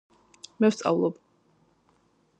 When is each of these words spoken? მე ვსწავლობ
მე 0.63 0.71
ვსწავლობ 0.71 1.21